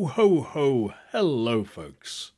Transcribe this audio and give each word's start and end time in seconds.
Ho, 0.00 0.06
ho, 0.06 0.40
ho. 0.40 0.94
Hello, 1.12 1.62
folks. 1.62 2.32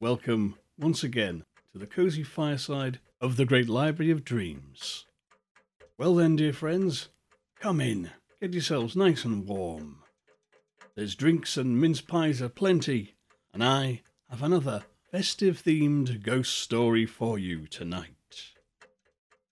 Welcome 0.00 0.56
once 0.78 1.04
again 1.04 1.44
to 1.70 1.78
the 1.78 1.86
cozy 1.86 2.22
fireside 2.22 3.00
of 3.20 3.36
the 3.36 3.44
Great 3.44 3.68
Library 3.68 4.10
of 4.10 4.24
Dreams. 4.24 5.04
Well, 5.98 6.14
then, 6.14 6.36
dear 6.36 6.54
friends, 6.54 7.10
come 7.60 7.82
in, 7.82 8.12
get 8.40 8.54
yourselves 8.54 8.96
nice 8.96 9.26
and 9.26 9.46
warm. 9.46 9.98
There's 10.94 11.14
drinks 11.14 11.58
and 11.58 11.78
mince 11.78 12.00
pies 12.00 12.40
aplenty, 12.40 13.12
and 13.52 13.62
I 13.62 14.00
have 14.30 14.42
another 14.42 14.84
festive 15.10 15.62
themed 15.62 16.22
ghost 16.22 16.56
story 16.56 17.04
for 17.04 17.38
you 17.38 17.66
tonight. 17.66 18.54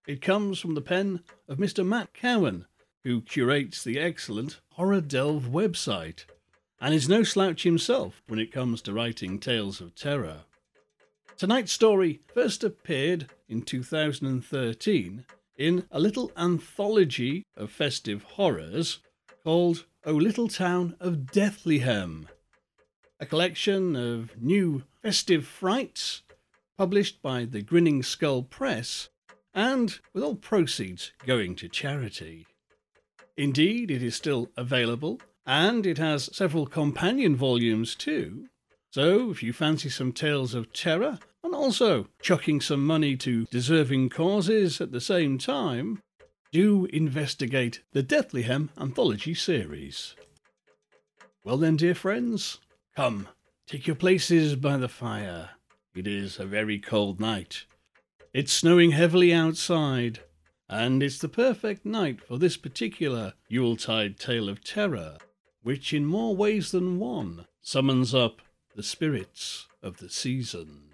It 0.06 0.22
comes 0.22 0.60
from 0.60 0.74
the 0.74 0.80
pen 0.80 1.24
of 1.46 1.58
Mr. 1.58 1.86
Matt 1.86 2.14
Cowan, 2.14 2.64
who 3.04 3.20
curates 3.20 3.84
the 3.84 4.00
excellent 4.00 4.60
Horror 4.70 5.02
Delve 5.02 5.42
website 5.42 6.24
and 6.80 6.94
is 6.94 7.08
no 7.08 7.22
slouch 7.22 7.62
himself 7.62 8.22
when 8.26 8.38
it 8.38 8.52
comes 8.52 8.80
to 8.82 8.92
writing 8.92 9.38
tales 9.38 9.80
of 9.80 9.94
terror. 9.94 10.44
Tonight's 11.36 11.72
story 11.72 12.20
first 12.32 12.64
appeared 12.64 13.30
in 13.48 13.62
2013 13.62 15.24
in 15.58 15.86
a 15.90 16.00
little 16.00 16.32
anthology 16.36 17.44
of 17.56 17.70
festive 17.70 18.22
horrors 18.22 19.00
called 19.44 19.84
O 20.04 20.12
Little 20.12 20.48
Town 20.48 20.96
of 21.00 21.26
Deathlehem, 21.32 22.26
a 23.18 23.26
collection 23.26 23.94
of 23.96 24.40
new 24.40 24.84
festive 25.02 25.46
frights 25.46 26.22
published 26.78 27.20
by 27.20 27.44
the 27.44 27.60
Grinning 27.60 28.02
Skull 28.02 28.42
Press 28.42 29.10
and 29.54 29.98
with 30.14 30.22
all 30.22 30.36
proceeds 30.36 31.12
going 31.26 31.54
to 31.56 31.68
charity. 31.68 32.46
Indeed, 33.36 33.90
it 33.90 34.02
is 34.02 34.14
still 34.14 34.50
available 34.56 35.20
and 35.50 35.84
it 35.84 35.98
has 35.98 36.30
several 36.32 36.64
companion 36.64 37.34
volumes 37.34 37.96
too. 37.96 38.46
So, 38.92 39.32
if 39.32 39.42
you 39.42 39.52
fancy 39.52 39.88
some 39.88 40.12
tales 40.12 40.54
of 40.54 40.72
terror 40.72 41.18
and 41.42 41.56
also 41.56 42.06
chucking 42.22 42.60
some 42.60 42.86
money 42.86 43.16
to 43.16 43.46
deserving 43.46 44.10
causes 44.10 44.80
at 44.80 44.92
the 44.92 45.00
same 45.00 45.38
time, 45.38 46.00
do 46.52 46.84
investigate 46.92 47.82
the 47.92 48.02
Deathlehem 48.04 48.68
anthology 48.78 49.34
series. 49.34 50.14
Well, 51.44 51.56
then, 51.56 51.76
dear 51.76 51.96
friends, 51.96 52.58
come, 52.94 53.26
take 53.66 53.88
your 53.88 53.96
places 53.96 54.54
by 54.54 54.76
the 54.76 54.88
fire. 54.88 55.50
It 55.96 56.06
is 56.06 56.38
a 56.38 56.46
very 56.46 56.78
cold 56.78 57.18
night. 57.18 57.64
It's 58.32 58.52
snowing 58.52 58.92
heavily 58.92 59.34
outside, 59.34 60.20
and 60.68 61.02
it's 61.02 61.18
the 61.18 61.28
perfect 61.28 61.84
night 61.84 62.20
for 62.20 62.38
this 62.38 62.56
particular 62.56 63.32
Yuletide 63.48 64.16
tale 64.16 64.48
of 64.48 64.62
terror 64.62 65.18
which 65.62 65.92
in 65.92 66.04
more 66.04 66.34
ways 66.36 66.70
than 66.70 66.98
one 66.98 67.46
summons 67.60 68.14
up 68.14 68.40
the 68.74 68.82
spirits 68.82 69.66
of 69.82 69.98
the 69.98 70.08
season. 70.08 70.89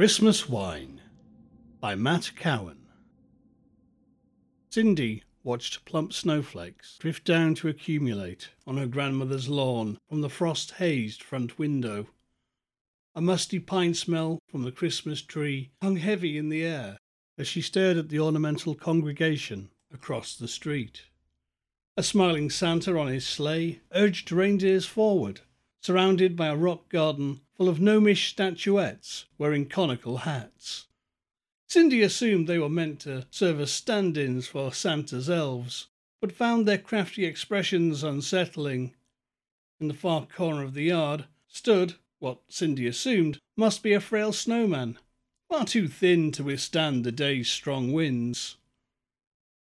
Christmas 0.00 0.48
Wine 0.48 1.02
by 1.78 1.94
Matt 1.94 2.32
Cowan. 2.34 2.86
Cindy 4.70 5.24
watched 5.44 5.84
plump 5.84 6.14
snowflakes 6.14 6.96
drift 6.98 7.22
down 7.26 7.54
to 7.56 7.68
accumulate 7.68 8.48
on 8.66 8.78
her 8.78 8.86
grandmother's 8.86 9.50
lawn 9.50 9.98
from 10.08 10.22
the 10.22 10.30
frost 10.30 10.70
hazed 10.78 11.22
front 11.22 11.58
window. 11.58 12.06
A 13.14 13.20
musty 13.20 13.58
pine 13.58 13.92
smell 13.92 14.38
from 14.50 14.62
the 14.62 14.72
Christmas 14.72 15.20
tree 15.20 15.68
hung 15.82 15.96
heavy 15.96 16.38
in 16.38 16.48
the 16.48 16.64
air 16.64 16.96
as 17.36 17.46
she 17.46 17.60
stared 17.60 17.98
at 17.98 18.08
the 18.08 18.20
ornamental 18.20 18.74
congregation 18.74 19.68
across 19.92 20.34
the 20.34 20.48
street. 20.48 21.02
A 21.98 22.02
smiling 22.02 22.48
Santa 22.48 22.98
on 22.98 23.08
his 23.08 23.26
sleigh 23.26 23.82
urged 23.92 24.32
reindeers 24.32 24.86
forward, 24.86 25.42
surrounded 25.80 26.36
by 26.36 26.48
a 26.48 26.56
rock 26.56 26.88
garden 26.88 27.40
full 27.56 27.68
of 27.68 27.80
gnomish 27.80 28.30
statuettes 28.30 29.26
wearing 29.38 29.66
conical 29.66 30.18
hats. 30.18 30.86
Cindy 31.68 32.02
assumed 32.02 32.46
they 32.46 32.58
were 32.58 32.68
meant 32.68 33.00
to 33.00 33.26
serve 33.30 33.60
as 33.60 33.70
stand 33.70 34.16
ins 34.18 34.48
for 34.48 34.72
Santa's 34.72 35.30
elves, 35.30 35.86
but 36.20 36.32
found 36.32 36.66
their 36.66 36.78
crafty 36.78 37.24
expressions 37.24 38.02
unsettling. 38.02 38.94
In 39.80 39.88
the 39.88 39.94
far 39.94 40.26
corner 40.26 40.62
of 40.64 40.74
the 40.74 40.84
yard 40.84 41.26
stood, 41.48 41.94
what 42.18 42.40
Cindy 42.48 42.86
assumed 42.86 43.38
must 43.56 43.82
be 43.82 43.92
a 43.92 44.00
frail 44.00 44.32
snowman, 44.32 44.98
far 45.48 45.64
too 45.64 45.88
thin 45.88 46.32
to 46.32 46.44
withstand 46.44 47.04
the 47.04 47.12
day's 47.12 47.48
strong 47.48 47.92
winds. 47.92 48.56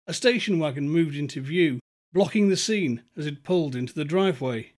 A 0.07 0.13
station 0.13 0.57
wagon 0.57 0.89
moved 0.89 1.15
into 1.15 1.41
view, 1.41 1.79
blocking 2.13 2.49
the 2.49 2.57
scene 2.57 3.03
as 3.15 3.25
it 3.25 3.43
pulled 3.43 3.75
into 3.75 3.93
the 3.93 4.05
driveway. 4.05 4.71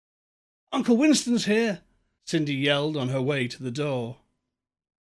Uncle 0.72 0.98
Winston's 0.98 1.46
here, 1.46 1.82
Cindy 2.26 2.54
yelled 2.54 2.96
on 2.96 3.10
her 3.10 3.22
way 3.22 3.48
to 3.48 3.64
the 3.64 3.72
door. 3.72 4.18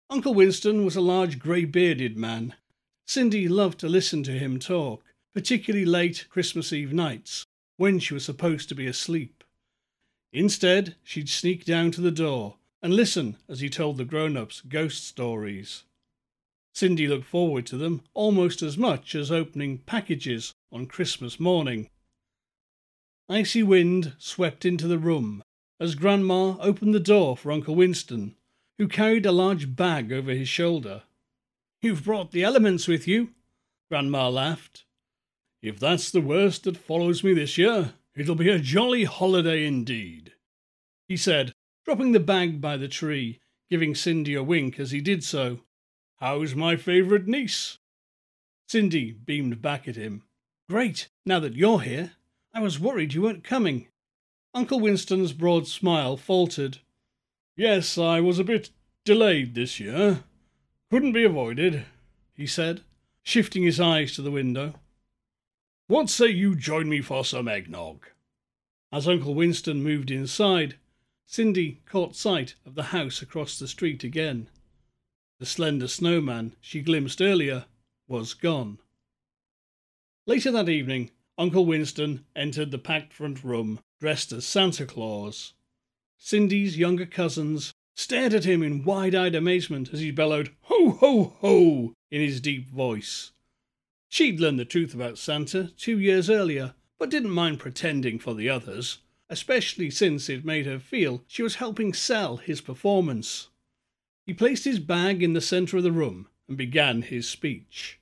Uncle 0.09 0.35
Winston 0.35 0.85
was 0.85 0.95
a 0.95 1.01
large 1.01 1.39
grey 1.39 1.65
bearded 1.65 2.15
man. 2.15 2.53
Cindy 3.07 3.47
loved 3.47 3.79
to 3.79 3.89
listen 3.89 4.21
to 4.23 4.31
him 4.31 4.59
talk, 4.59 5.03
particularly 5.33 5.85
late 5.85 6.27
Christmas 6.29 6.71
Eve 6.71 6.93
nights, 6.93 7.45
when 7.75 7.97
she 7.99 8.13
was 8.13 8.23
supposed 8.23 8.69
to 8.69 8.75
be 8.75 8.85
asleep. 8.85 9.43
Instead, 10.31 10.95
she'd 11.03 11.27
sneak 11.27 11.65
down 11.65 11.89
to 11.91 12.01
the 12.01 12.11
door 12.11 12.57
and 12.81 12.93
listen 12.93 13.37
as 13.49 13.59
he 13.59 13.69
told 13.69 13.97
the 13.97 14.05
grown 14.05 14.37
ups 14.37 14.61
ghost 14.61 15.05
stories. 15.05 15.83
Cindy 16.75 17.07
looked 17.07 17.25
forward 17.25 17.65
to 17.65 17.77
them 17.77 18.03
almost 18.13 18.61
as 18.61 18.77
much 18.77 19.15
as 19.15 19.31
opening 19.31 19.79
packages 19.79 20.53
on 20.71 20.85
Christmas 20.85 21.39
morning. 21.39 21.89
Icy 23.27 23.63
wind 23.63 24.13
swept 24.19 24.63
into 24.63 24.87
the 24.87 24.99
room, 24.99 25.41
as 25.79 25.95
Grandma 25.95 26.57
opened 26.59 26.93
the 26.93 26.99
door 26.99 27.37
for 27.37 27.51
Uncle 27.51 27.75
Winston, 27.75 28.35
who 28.77 28.87
carried 28.87 29.25
a 29.25 29.31
large 29.31 29.75
bag 29.75 30.11
over 30.11 30.31
his 30.31 30.49
shoulder. 30.49 31.03
You've 31.81 32.03
brought 32.03 32.31
the 32.31 32.43
elements 32.43 32.87
with 32.87 33.07
you, 33.07 33.29
Grandma 33.89 34.29
laughed. 34.29 34.85
If 35.61 35.79
that's 35.79 36.11
the 36.11 36.21
worst 36.21 36.63
that 36.63 36.77
follows 36.77 37.23
me 37.23 37.33
this 37.33 37.57
year, 37.57 37.93
it'll 38.15 38.35
be 38.35 38.49
a 38.49 38.59
jolly 38.59 39.03
holiday 39.03 39.65
indeed, 39.65 40.33
he 41.07 41.17
said, 41.17 41.53
dropping 41.85 42.11
the 42.11 42.19
bag 42.19 42.59
by 42.59 42.77
the 42.77 42.87
tree, 42.87 43.39
giving 43.69 43.95
Cindy 43.95 44.33
a 44.33 44.43
wink 44.43 44.79
as 44.79 44.91
he 44.91 45.01
did 45.01 45.23
so. 45.23 45.61
How's 46.17 46.55
my 46.55 46.75
favourite 46.75 47.27
niece? 47.27 47.77
Cindy 48.67 49.11
beamed 49.11 49.61
back 49.61 49.87
at 49.87 49.95
him. 49.95 50.23
Great, 50.69 51.07
now 51.25 51.39
that 51.39 51.55
you're 51.55 51.81
here. 51.81 52.13
I 52.53 52.59
was 52.59 52.79
worried 52.79 53.13
you 53.13 53.21
weren't 53.21 53.43
coming. 53.43 53.87
Uncle 54.53 54.79
Winston's 54.79 55.33
broad 55.33 55.67
smile 55.67 56.17
faltered. 56.17 56.79
Yes, 57.55 57.97
I 57.97 58.19
was 58.21 58.39
a 58.39 58.43
bit 58.43 58.69
delayed 59.05 59.55
this 59.55 59.79
year. 59.79 60.23
Couldn't 60.89 61.13
be 61.13 61.23
avoided, 61.23 61.85
he 62.33 62.47
said, 62.47 62.81
shifting 63.23 63.63
his 63.63 63.79
eyes 63.79 64.13
to 64.15 64.21
the 64.21 64.31
window. 64.31 64.75
What 65.87 66.09
say 66.09 66.27
you 66.27 66.55
join 66.55 66.89
me 66.89 67.01
for 67.01 67.23
some 67.23 67.47
eggnog? 67.47 68.05
As 68.91 69.07
Uncle 69.07 69.33
Winston 69.33 69.83
moved 69.83 70.11
inside, 70.11 70.75
Cindy 71.25 71.81
caught 71.85 72.15
sight 72.15 72.55
of 72.65 72.75
the 72.75 72.83
house 72.83 73.21
across 73.21 73.59
the 73.59 73.67
street 73.67 74.03
again. 74.03 74.49
The 75.39 75.45
slender 75.45 75.87
snowman 75.87 76.55
she 76.61 76.81
glimpsed 76.81 77.21
earlier 77.21 77.65
was 78.07 78.33
gone. 78.33 78.79
Later 80.25 80.51
that 80.51 80.69
evening, 80.69 81.11
Uncle 81.37 81.65
Winston 81.65 82.25
entered 82.35 82.71
the 82.71 82.77
packed 82.77 83.13
front 83.13 83.43
room 83.43 83.79
dressed 83.99 84.31
as 84.31 84.45
Santa 84.45 84.85
Claus. 84.85 85.53
Cindy's 86.17 86.77
younger 86.77 87.05
cousins 87.05 87.73
stared 87.95 88.33
at 88.33 88.45
him 88.45 88.61
in 88.61 88.83
wide 88.83 89.15
eyed 89.15 89.33
amazement 89.33 89.89
as 89.93 89.99
he 89.99 90.11
bellowed, 90.11 90.51
Ho, 90.63 90.91
ho, 90.91 91.35
ho! 91.39 91.93
in 92.11 92.21
his 92.21 92.39
deep 92.39 92.69
voice. 92.69 93.31
She'd 94.07 94.39
learned 94.39 94.59
the 94.59 94.65
truth 94.65 94.93
about 94.93 95.17
Santa 95.17 95.71
two 95.77 95.99
years 95.99 96.29
earlier, 96.29 96.75
but 96.99 97.09
didn't 97.09 97.31
mind 97.31 97.59
pretending 97.59 98.19
for 98.19 98.33
the 98.33 98.49
others, 98.49 98.99
especially 99.29 99.89
since 99.89 100.29
it 100.29 100.45
made 100.45 100.65
her 100.65 100.79
feel 100.79 101.23
she 101.27 101.43
was 101.43 101.55
helping 101.55 101.93
sell 101.93 102.37
his 102.37 102.61
performance. 102.61 103.49
He 104.25 104.33
placed 104.33 104.65
his 104.65 104.79
bag 104.79 105.23
in 105.23 105.33
the 105.33 105.41
centre 105.41 105.77
of 105.77 105.83
the 105.83 105.91
room 105.91 106.27
and 106.47 106.57
began 106.57 107.01
his 107.01 107.27
speech. 107.27 107.99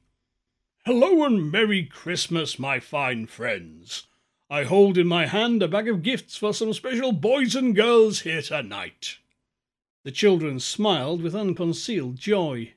Hello 0.86 1.24
and 1.24 1.52
Merry 1.52 1.84
Christmas, 1.84 2.60
my 2.60 2.80
fine 2.80 3.26
friends. 3.26 4.08
I 4.50 4.64
hold 4.64 4.98
in 4.98 5.08
my 5.08 5.26
hand 5.26 5.64
a 5.64 5.68
bag 5.68 5.88
of 5.88 6.04
gifts 6.04 6.38
for 6.38 6.54
some 6.54 6.72
special 6.72 7.12
boys 7.12 7.56
and 7.56 7.76
girls 7.76 8.22
here 8.22 8.44
tonight. 8.44 9.18
The 10.04 10.12
children 10.12 10.60
smiled 10.60 11.24
with 11.24 11.36
unconcealed 11.36 12.18
joy. 12.18 12.74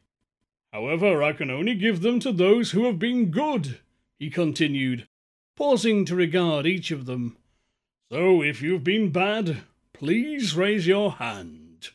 However, 0.73 1.23
I 1.23 1.35
can 1.35 1.51
only 1.51 1.75
give 1.75 2.01
them 2.01 2.21
to 2.21 2.33
those 2.33 2.71
who 2.71 2.87
have 2.87 2.99
been 2.99 3.31
good, 3.31 3.81
he 4.19 4.31
continued, 4.31 5.07
pausing 5.57 6.07
to 6.07 6.15
regard 6.15 6.67
each 6.67 6.91
of 6.91 7.05
them. 7.05 7.37
So 8.11 8.43
if 8.43 8.63
you've 8.63 8.85
been 8.85 9.11
bad, 9.11 9.59
please 9.93 10.57
raise 10.57 10.87
your 10.87 11.13
hand. 11.13 11.91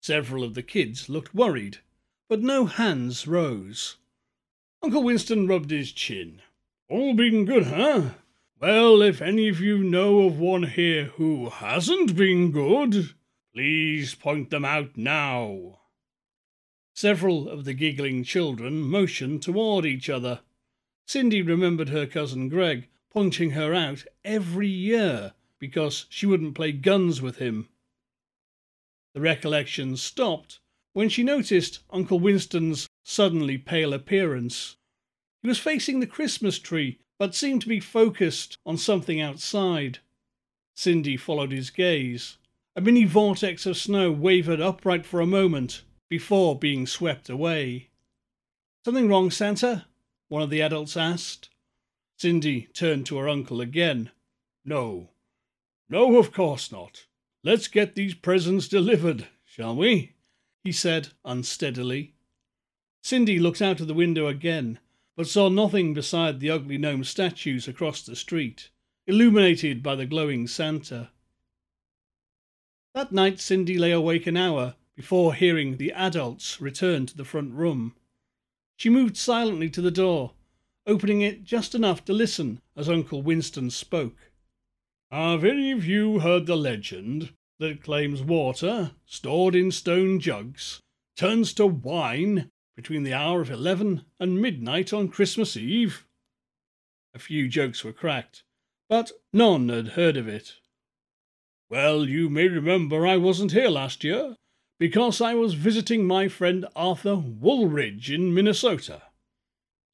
Several 0.00 0.44
of 0.44 0.54
the 0.54 0.62
kids 0.62 1.08
looked 1.08 1.34
worried, 1.34 1.78
but 2.28 2.40
no 2.40 2.66
hands 2.66 3.26
rose. 3.26 3.96
Uncle 4.82 5.02
Winston 5.02 5.48
rubbed 5.48 5.70
his 5.70 5.90
chin. 5.90 6.42
All 6.88 7.14
been 7.14 7.44
good, 7.44 7.64
huh? 7.64 8.10
Well, 8.62 9.02
if 9.02 9.20
any 9.20 9.48
of 9.48 9.58
you 9.58 9.78
know 9.82 10.20
of 10.20 10.38
one 10.38 10.62
here 10.62 11.06
who 11.16 11.50
hasn't 11.50 12.14
been 12.14 12.52
good, 12.52 13.12
please 13.52 14.14
point 14.14 14.50
them 14.50 14.64
out 14.64 14.96
now. 14.96 15.80
Several 16.94 17.48
of 17.48 17.64
the 17.64 17.74
giggling 17.74 18.22
children 18.22 18.80
motioned 18.80 19.42
toward 19.42 19.84
each 19.84 20.08
other. 20.08 20.42
Cindy 21.08 21.42
remembered 21.42 21.88
her 21.88 22.06
cousin 22.06 22.48
Greg 22.48 22.86
pointing 23.10 23.50
her 23.50 23.74
out 23.74 24.04
every 24.24 24.68
year 24.68 25.32
because 25.58 26.06
she 26.08 26.26
wouldn't 26.26 26.54
play 26.54 26.70
guns 26.70 27.20
with 27.20 27.38
him. 27.38 27.68
The 29.12 29.22
recollection 29.22 29.96
stopped 29.96 30.60
when 30.92 31.08
she 31.08 31.24
noticed 31.24 31.80
Uncle 31.90 32.20
Winston's 32.20 32.88
suddenly 33.02 33.58
pale 33.58 33.92
appearance. 33.92 34.76
He 35.42 35.48
was 35.48 35.58
facing 35.58 35.98
the 35.98 36.06
Christmas 36.06 36.60
tree, 36.60 37.00
but 37.22 37.36
seemed 37.36 37.62
to 37.62 37.68
be 37.68 37.78
focused 37.78 38.58
on 38.66 38.76
something 38.76 39.20
outside. 39.20 40.00
Cindy 40.74 41.16
followed 41.16 41.52
his 41.52 41.70
gaze. 41.70 42.36
A 42.74 42.80
mini 42.80 43.04
vortex 43.04 43.64
of 43.64 43.76
snow 43.76 44.10
wavered 44.10 44.60
upright 44.60 45.06
for 45.06 45.20
a 45.20 45.24
moment 45.24 45.84
before 46.10 46.58
being 46.58 46.84
swept 46.84 47.30
away. 47.30 47.90
Something 48.84 49.06
wrong, 49.06 49.30
Santa? 49.30 49.86
One 50.30 50.42
of 50.42 50.50
the 50.50 50.62
adults 50.62 50.96
asked. 50.96 51.48
Cindy 52.18 52.62
turned 52.72 53.06
to 53.06 53.18
her 53.18 53.28
uncle 53.28 53.60
again. 53.60 54.10
No, 54.64 55.10
no, 55.88 56.18
of 56.18 56.32
course 56.32 56.72
not. 56.72 57.06
Let's 57.44 57.68
get 57.68 57.94
these 57.94 58.14
presents 58.14 58.66
delivered, 58.66 59.28
shall 59.44 59.76
we? 59.76 60.14
he 60.64 60.72
said 60.72 61.10
unsteadily. 61.24 62.14
Cindy 63.00 63.38
looked 63.38 63.62
out 63.62 63.80
of 63.80 63.86
the 63.86 63.94
window 63.94 64.26
again, 64.26 64.80
but 65.16 65.26
saw 65.26 65.48
nothing 65.48 65.94
beside 65.94 66.40
the 66.40 66.50
ugly 66.50 66.78
gnome 66.78 67.04
statues 67.04 67.68
across 67.68 68.02
the 68.02 68.16
street, 68.16 68.70
illuminated 69.06 69.82
by 69.82 69.94
the 69.94 70.06
glowing 70.06 70.46
Santa. 70.46 71.10
That 72.94 73.12
night 73.12 73.40
Cindy 73.40 73.78
lay 73.78 73.92
awake 73.92 74.26
an 74.26 74.36
hour 74.36 74.76
before 74.94 75.34
hearing 75.34 75.76
the 75.76 75.92
adults 75.92 76.60
return 76.60 77.06
to 77.06 77.16
the 77.16 77.24
front 77.24 77.52
room. 77.52 77.94
She 78.76 78.90
moved 78.90 79.16
silently 79.16 79.70
to 79.70 79.80
the 79.80 79.90
door 79.90 80.34
opening 80.86 81.20
it 81.20 81.44
just 81.44 81.74
enough 81.74 82.04
to 82.04 82.12
listen 82.12 82.60
as 82.76 82.88
Uncle 82.88 83.22
Winston 83.22 83.70
spoke. 83.70 84.32
Have 85.10 85.44
any 85.44 85.70
of 85.70 85.84
you 85.84 86.20
heard 86.20 86.46
the 86.46 86.56
legend 86.56 87.32
that 87.58 87.82
claims 87.82 88.22
water, 88.22 88.92
stored 89.06 89.54
in 89.54 89.70
stone 89.70 90.18
jugs, 90.18 90.80
turns 91.16 91.52
to 91.54 91.66
wine 91.66 92.50
between 92.76 93.02
the 93.02 93.14
hour 93.14 93.40
of 93.40 93.50
eleven 93.50 94.04
and 94.18 94.40
midnight 94.40 94.92
on 94.92 95.08
Christmas 95.08 95.56
Eve? 95.56 96.06
A 97.14 97.18
few 97.18 97.48
jokes 97.48 97.84
were 97.84 97.92
cracked, 97.92 98.42
but 98.88 99.12
none 99.32 99.68
had 99.68 99.88
heard 99.88 100.16
of 100.16 100.28
it. 100.28 100.54
Well, 101.68 102.08
you 102.08 102.28
may 102.28 102.48
remember 102.48 103.06
I 103.06 103.16
wasn't 103.16 103.52
here 103.52 103.68
last 103.68 104.04
year 104.04 104.36
because 104.78 105.20
I 105.20 105.34
was 105.34 105.54
visiting 105.54 106.06
my 106.06 106.28
friend 106.28 106.66
Arthur 106.74 107.16
Woolridge 107.16 108.10
in 108.10 108.34
Minnesota. 108.34 109.02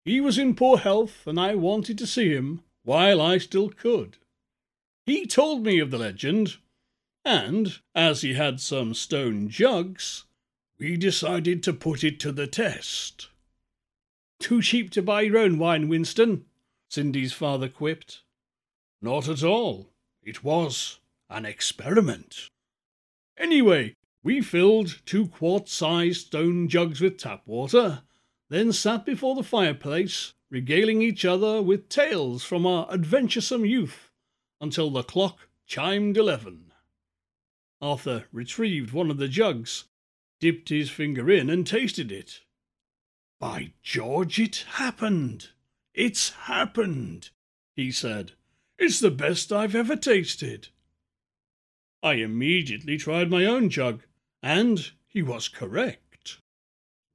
He 0.04 0.20
was 0.20 0.38
in 0.38 0.54
poor 0.54 0.78
health, 0.78 1.26
and 1.26 1.38
I 1.38 1.54
wanted 1.54 1.98
to 1.98 2.06
see 2.06 2.30
him 2.30 2.62
while 2.84 3.20
I 3.20 3.38
still 3.38 3.68
could. 3.68 4.16
He 5.04 5.26
told 5.26 5.64
me 5.64 5.78
of 5.78 5.90
the 5.90 5.98
legend, 5.98 6.56
and 7.24 7.78
as 7.94 8.22
he 8.22 8.34
had 8.34 8.60
some 8.60 8.94
stone 8.94 9.48
jugs, 9.50 10.24
we 10.78 10.96
decided 10.96 11.62
to 11.62 11.72
put 11.72 12.04
it 12.04 12.20
to 12.20 12.32
the 12.32 12.46
test. 12.46 13.28
Too 14.38 14.62
cheap 14.62 14.90
to 14.92 15.02
buy 15.02 15.22
your 15.22 15.38
own 15.38 15.58
wine, 15.58 15.88
Winston, 15.88 16.44
Cindy's 16.88 17.32
father 17.32 17.68
quipped. 17.68 18.22
Not 19.02 19.28
at 19.28 19.42
all. 19.42 19.90
It 20.22 20.44
was 20.44 21.00
an 21.28 21.44
experiment. 21.44 22.48
Anyway, 23.36 23.94
we 24.22 24.40
filled 24.40 25.00
two 25.06 25.28
quart 25.28 25.68
sized 25.68 26.26
stone 26.26 26.68
jugs 26.68 27.00
with 27.00 27.18
tap 27.18 27.42
water 27.46 28.02
then 28.48 28.72
sat 28.72 29.04
before 29.04 29.34
the 29.34 29.42
fireplace, 29.42 30.32
regaling 30.50 31.02
each 31.02 31.24
other 31.24 31.60
with 31.60 31.88
tales 31.88 32.44
from 32.44 32.66
our 32.66 32.90
adventuresome 32.90 33.64
youth 33.64 34.10
until 34.60 34.90
the 34.90 35.02
clock 35.02 35.48
chimed 35.66 36.16
eleven. 36.16 36.72
Arthur 37.80 38.24
retrieved 38.32 38.92
one 38.92 39.10
of 39.10 39.18
the 39.18 39.28
jugs, 39.28 39.84
dipped 40.40 40.68
his 40.68 40.90
finger 40.90 41.30
in, 41.30 41.50
and 41.50 41.66
tasted 41.66 42.12
it. 42.12 42.40
By 43.40 43.72
George, 43.82 44.38
it 44.38 44.64
happened! 44.74 45.50
It's 45.94 46.30
happened! 46.30 47.30
he 47.74 47.90
said. 47.90 48.32
It's 48.78 49.00
the 49.00 49.10
best 49.10 49.52
I've 49.52 49.74
ever 49.74 49.96
tasted. 49.96 50.68
I 52.02 52.14
immediately 52.14 52.96
tried 52.96 53.30
my 53.30 53.44
own 53.44 53.70
jug, 53.70 54.04
and 54.42 54.92
he 55.06 55.22
was 55.22 55.48
correct. 55.48 56.38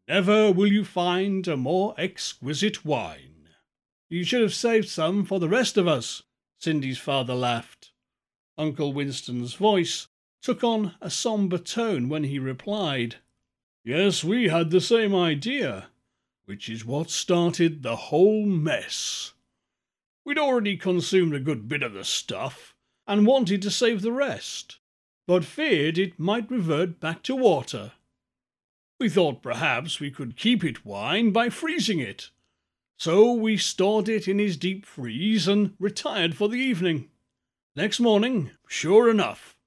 Never 0.08 0.52
will 0.52 0.72
you 0.72 0.84
find 0.84 1.48
a 1.48 1.56
more 1.56 1.96
exquisite 1.98 2.84
wine. 2.84 3.50
You 4.10 4.24
should 4.24 4.42
have 4.42 4.54
saved 4.54 4.90
some 4.90 5.26
for 5.26 5.40
the 5.40 5.50
rest 5.50 5.78
of 5.78 5.88
us, 5.88 6.24
Cindy's 6.60 6.98
father 6.98 7.34
laughed. 7.34 7.92
Uncle 8.58 8.94
Winston's 8.94 9.54
voice 9.54 10.08
took 10.44 10.62
on 10.62 10.94
a 11.02 11.10
sombre 11.10 11.58
tone 11.58 12.10
when 12.10 12.26
he 12.26 12.38
replied, 12.38 13.16
Yes, 13.86 14.24
we 14.24 14.50
had 14.50 14.70
the 14.70 14.82
same 14.82 15.16
idea, 15.16 15.88
which 16.46 16.68
is 16.70 16.86
what 16.86 17.10
started 17.10 17.82
the 17.82 17.96
whole 17.96 18.46
mess. 18.46 19.34
We'd 20.26 20.38
already 20.38 20.76
consumed 20.76 21.34
a 21.34 21.40
good 21.40 21.70
bit 21.70 21.82
of 21.82 21.94
the 21.94 22.04
stuff 22.04 22.76
and 23.08 23.26
wanted 23.26 23.62
to 23.62 23.72
save 23.72 24.02
the 24.02 24.12
rest, 24.12 24.80
but 25.28 25.46
feared 25.46 25.98
it 25.98 26.20
might 26.20 26.52
revert 26.52 27.00
back 27.00 27.24
to 27.24 27.36
water. 27.36 27.94
We 29.00 29.10
thought 29.10 29.42
perhaps 29.42 30.00
we 30.00 30.12
could 30.12 30.38
keep 30.38 30.64
it 30.64 30.86
wine 30.86 31.32
by 31.32 31.50
freezing 31.50 32.00
it. 32.00 32.30
So 32.98 33.34
we 33.34 33.58
stored 33.58 34.08
it 34.08 34.28
in 34.28 34.40
his 34.40 34.56
deep 34.56 34.86
freeze 34.86 35.48
and 35.48 35.74
retired 35.80 36.36
for 36.36 36.48
the 36.48 36.60
evening. 36.60 37.10
Next 37.76 38.00
morning, 38.00 38.52
sure 38.68 39.10
enough, 39.10 39.58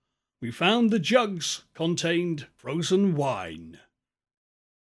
we 0.40 0.50
found 0.50 0.90
the 0.90 0.98
jugs 0.98 1.64
contained 1.74 2.46
frozen 2.54 3.14
wine. 3.14 3.78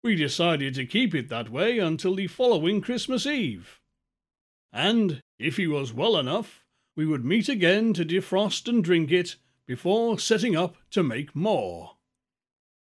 We 0.02 0.14
decided 0.14 0.74
to 0.74 0.86
keep 0.86 1.14
it 1.14 1.28
that 1.28 1.50
way 1.50 1.78
until 1.78 2.14
the 2.14 2.26
following 2.26 2.80
Christmas 2.80 3.26
Eve. 3.26 3.80
And 4.72 5.20
if 5.38 5.56
he 5.56 5.66
was 5.66 5.92
well 5.92 6.16
enough, 6.16 6.64
we 6.96 7.06
would 7.06 7.24
meet 7.24 7.48
again 7.48 7.92
to 7.94 8.04
defrost 8.04 8.68
and 8.68 8.82
drink 8.82 9.10
it 9.10 9.36
before 9.66 10.18
setting 10.18 10.56
up 10.56 10.76
to 10.90 11.02
make 11.02 11.34
more. 11.34 11.96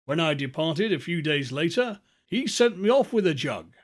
When 0.04 0.20
I 0.20 0.34
departed 0.34 0.92
a 0.92 0.99
few 0.99 1.23
days 1.23 1.52
later, 1.52 2.00
he 2.26 2.46
sent 2.46 2.78
me 2.78 2.90
off 2.90 3.12
with 3.12 3.26
a 3.26 3.34
jug. 3.34 3.75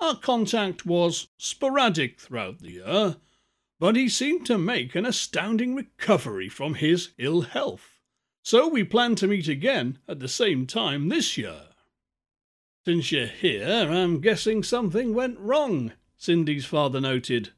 Our 0.00 0.16
contact 0.16 0.86
was 0.86 1.28
sporadic 1.38 2.20
throughout 2.20 2.60
the 2.60 2.70
year, 2.70 3.16
but 3.80 3.96
he 3.96 4.08
seemed 4.08 4.44
to 4.46 4.58
make 4.58 4.94
an 4.94 5.06
astounding 5.06 5.74
recovery 5.74 6.48
from 6.48 6.74
his 6.74 7.10
ill 7.18 7.42
health, 7.42 7.98
so 8.42 8.66
we 8.66 8.82
plan 8.82 9.14
to 9.14 9.26
meet 9.26 9.48
again 9.48 9.98
at 10.08 10.20
the 10.20 10.28
same 10.28 10.66
time 10.66 11.08
this 11.08 11.38
year. 11.38 11.62
Since 12.84 13.12
you're 13.12 13.26
here, 13.26 13.88
I'm 13.90 14.20
guessing 14.20 14.62
something 14.62 15.14
went 15.14 15.38
wrong, 15.38 15.92
Cindy's 16.16 16.64
father 16.64 17.00
noted. 17.00 17.50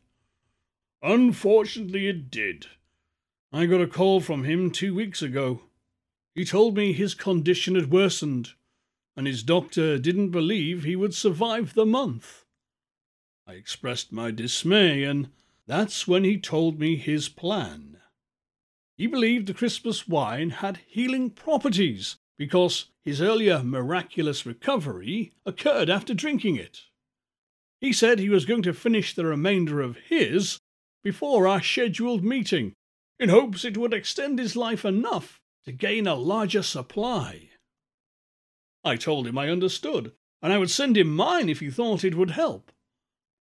Unfortunately, 1.03 2.09
it 2.09 2.31
did. 2.31 2.67
I 3.53 3.67
got 3.67 3.81
a 3.81 3.87
call 3.87 4.21
from 4.21 4.45
him 4.45 4.71
two 4.71 4.95
weeks 4.95 5.23
ago. 5.23 5.63
He 6.35 6.45
told 6.45 6.77
me 6.77 6.93
his 6.93 7.15
condition 7.15 7.75
had 7.75 7.91
worsened, 7.91 8.51
and 9.17 9.27
his 9.27 9.43
doctor 9.43 9.99
didn't 9.99 10.31
believe 10.31 10.85
he 10.85 10.97
would 10.97 11.15
survive 11.15 11.75
the 11.75 11.87
month. 11.87 12.45
I 13.47 13.55
expressed 13.55 14.13
my 14.13 14.31
dismay, 14.31 15.05
and 15.05 15.31
that's 15.71 16.09
when 16.09 16.25
he 16.25 16.37
told 16.37 16.81
me 16.81 16.97
his 16.97 17.29
plan. 17.29 17.99
He 18.99 19.07
believed 19.07 19.47
the 19.47 19.55
Christmas 19.55 20.09
wine 20.09 20.51
had 20.51 20.81
healing 20.89 21.31
properties 21.31 22.17
because 22.37 22.87
his 23.05 23.23
earlier 23.23 23.63
miraculous 23.63 24.45
recovery 24.45 25.31
occurred 25.47 25.89
after 25.89 26.13
drinking 26.13 26.57
it. 26.57 26.81
He 27.81 27.93
said 27.93 28.19
he 28.19 28.29
was 28.29 28.47
going 28.47 28.65
to 28.65 28.75
finish 28.75 29.15
the 29.15 29.25
remainder 29.25 29.81
of 29.81 29.97
his 30.09 30.59
before 31.05 31.47
our 31.47 31.63
scheduled 31.63 32.25
meeting, 32.25 32.73
in 33.21 33.29
hopes 33.29 33.65
it 33.65 33.77
would 33.77 33.95
extend 33.95 34.41
his 34.41 34.57
life 34.57 34.85
enough 34.85 35.39
to 35.67 35.71
gain 35.71 36.09
a 36.09 36.17
larger 36.17 36.65
supply. 36.65 37.51
I 38.83 38.97
told 38.97 39.25
him 39.25 39.39
I 39.39 39.49
understood, 39.49 40.15
and 40.43 40.53
I 40.53 40.59
would 40.59 40.71
send 40.71 40.97
him 40.97 41.15
mine 41.15 41.49
if 41.49 41.61
he 41.61 41.71
thought 41.71 42.03
it 42.03 42.17
would 42.17 42.33
help. 42.33 42.73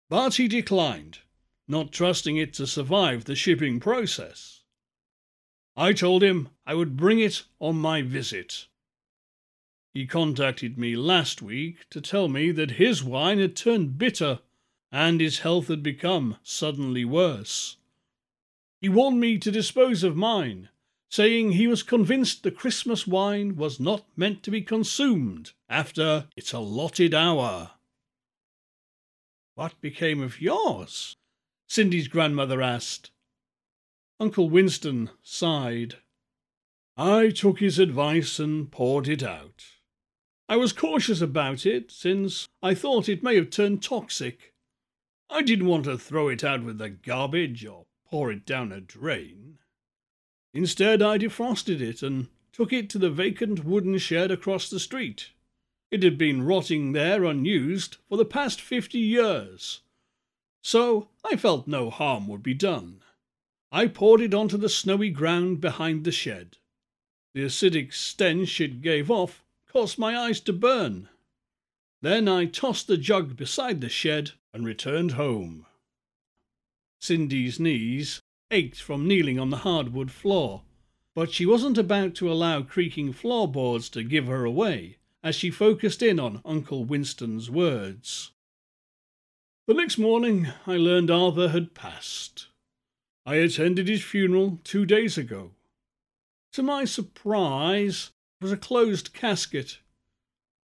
But 0.09 0.37
he 0.37 0.47
declined, 0.47 1.19
not 1.67 1.93
trusting 1.93 2.37
it 2.37 2.53
to 2.55 2.67
survive 2.67 3.25
the 3.25 3.35
shipping 3.35 3.81
process. 3.81 4.61
I 5.77 5.93
told 5.93 6.23
him 6.23 6.51
I 6.67 6.75
would 6.75 6.97
bring 6.97 7.19
it 7.19 7.45
on 7.59 7.77
my 7.77 8.03
visit. 8.03 8.67
He 9.93 10.07
contacted 10.07 10.77
me 10.77 10.97
last 10.97 11.41
week 11.41 11.89
to 11.91 12.01
tell 12.01 12.29
me 12.29 12.51
that 12.51 12.73
his 12.73 13.03
wine 13.03 13.39
had 13.39 13.57
turned 13.57 13.99
bitter 13.99 14.41
and 14.93 15.21
his 15.21 15.41
health 15.41 15.69
had 15.69 15.83
become 15.83 16.37
suddenly 16.43 17.05
worse. 17.05 17.77
He 18.81 18.89
warned 18.89 19.19
me 19.19 19.39
to 19.39 19.51
dispose 19.51 20.05
of 20.05 20.17
mine, 20.17 20.69
saying 21.09 21.53
he 21.53 21.67
was 21.67 21.83
convinced 21.83 22.43
the 22.43 22.51
Christmas 22.51 23.07
wine 23.07 23.57
was 23.57 23.81
not 23.81 24.05
meant 24.17 24.43
to 24.43 24.51
be 24.51 24.63
consumed 24.63 25.53
after 25.69 26.29
its 26.37 26.53
allotted 26.53 27.15
hour. 27.15 27.73
What 29.55 29.81
became 29.81 30.21
of 30.21 30.41
yours? 30.41 31.17
Cindy's 31.75 32.07
grandmother 32.07 32.63
asked. 32.63 33.11
Uncle 34.21 34.49
Winston 34.49 35.11
sighed. 35.25 35.97
I 36.97 37.31
took 37.31 37.59
his 37.59 37.81
advice 37.81 38.39
and 38.39 38.71
poured 38.71 39.09
it 39.09 39.25
out. 39.25 39.65
I 40.49 40.55
was 40.55 40.73
cautious 40.73 41.21
about 41.21 41.67
it, 41.67 41.91
since 41.91 42.47
I 42.63 42.75
thought 42.75 43.09
it 43.09 43.25
may 43.25 43.35
have 43.35 43.51
turned 43.51 43.83
toxic. 43.83 44.55
I 45.29 45.43
didn't 45.43 45.67
want 45.67 45.87
to 45.87 45.99
throw 45.99 46.29
it 46.29 46.45
out 46.45 46.63
with 46.63 46.79
the 46.79 46.91
garbage 46.91 47.67
or 47.67 47.87
pour 48.09 48.31
it 48.31 48.47
down 48.47 48.71
a 48.71 48.81
drain. 48.81 49.59
Instead, 50.53 51.03
I 51.03 51.19
defrosted 51.19 51.81
it 51.81 52.05
and 52.05 52.29
took 52.53 52.73
it 52.73 52.89
to 52.91 52.99
the 53.01 53.11
vacant 53.11 53.65
wooden 53.65 53.99
shed 53.99 54.31
across 54.31 54.71
the 54.71 54.79
street. 54.79 55.31
It 55.91 56.05
had 56.05 56.19
been 56.19 56.47
rotting 56.47 56.93
there 56.93 57.25
unused 57.25 57.97
for 58.09 58.17
the 58.17 58.25
past 58.25 58.61
fifty 58.61 59.01
years, 59.01 59.81
so 60.67 61.11
I 61.23 61.37
felt 61.37 61.69
no 61.69 61.91
harm 61.91 62.27
would 62.27 62.43
be 62.43 62.55
done. 62.55 63.03
I 63.71 63.87
poured 63.87 64.23
it 64.23 64.33
onto 64.33 64.57
the 64.57 64.71
snowy 64.71 65.11
ground 65.11 65.61
behind 65.61 66.05
the 66.05 66.11
shed. 66.11 66.57
The 67.35 67.43
acidic 67.43 67.93
stench 67.93 68.63
it 68.63 68.81
gave 68.81 69.11
off 69.11 69.45
caused 69.69 69.99
my 69.99 70.17
eyes 70.17 70.41
to 70.41 70.55
burn. 70.55 71.11
Then 72.01 72.29
I 72.29 72.47
tossed 72.47 72.87
the 72.87 72.97
jug 72.97 73.37
beside 73.37 73.83
the 73.83 73.91
shed 73.91 74.33
and 74.55 74.65
returned 74.65 75.13
home. 75.13 75.67
Cindy's 76.99 77.61
knees 77.61 78.23
ached 78.51 78.81
from 78.81 79.07
kneeling 79.07 79.39
on 79.39 79.51
the 79.51 79.59
hardwood 79.59 80.11
floor, 80.11 80.63
but 81.15 81.31
she 81.31 81.45
wasn't 81.45 81.77
about 81.77 82.15
to 82.15 82.33
allow 82.33 82.63
creaking 82.63 83.13
floorboards 83.13 83.91
to 83.91 84.03
give 84.03 84.29
her 84.29 84.47
away 84.47 84.97
as 85.23 85.35
she 85.35 85.51
focused 85.51 86.01
in 86.01 86.19
on 86.19 86.41
Uncle 86.43 86.87
Winston's 86.87 87.51
words. 87.51 88.31
The 89.67 89.73
next 89.73 89.97
morning 89.97 90.49
I 90.67 90.77
learned 90.77 91.11
Arthur 91.11 91.49
had 91.49 91.73
passed. 91.73 92.49
I 93.25 93.37
attended 93.37 93.89
his 93.89 94.05
funeral 94.05 94.61
two 94.63 94.85
days 94.85 95.17
ago. 95.17 95.53
To 96.53 96.63
my 96.63 96.85
surprise, 96.85 98.11
it 98.39 98.45
was 98.45 98.53
a 98.53 98.59
closed 98.59 99.15
casket. 99.15 99.79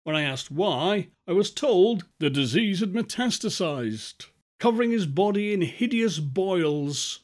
When 0.03 0.15
I 0.15 0.21
asked 0.21 0.51
why, 0.51 1.07
I 1.27 1.31
was 1.31 1.49
told 1.49 2.05
the 2.19 2.29
disease 2.29 2.79
had 2.79 2.93
metastasized, 2.93 4.27
covering 4.59 4.91
his 4.91 5.07
body 5.07 5.51
in 5.51 5.61
hideous 5.61 6.19
boils. 6.19 7.21